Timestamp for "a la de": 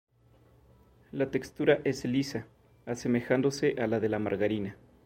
3.77-4.09